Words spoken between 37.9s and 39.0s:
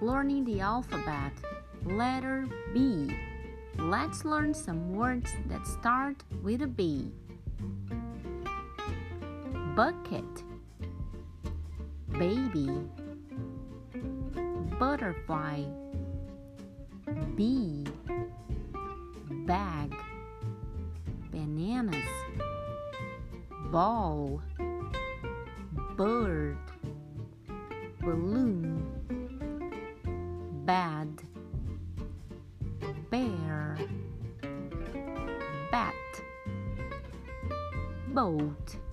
boat.